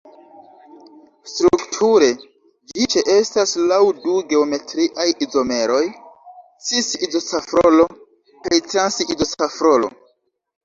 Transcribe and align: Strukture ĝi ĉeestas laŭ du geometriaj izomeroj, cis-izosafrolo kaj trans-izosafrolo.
Strukture 1.31 2.07
ĝi 2.71 2.87
ĉeestas 2.93 3.53
laŭ 3.73 3.77
du 4.07 4.15
geometriaj 4.31 5.05
izomeroj, 5.27 5.83
cis-izosafrolo 6.69 7.87
kaj 8.49 8.59
trans-izosafrolo. 8.71 9.93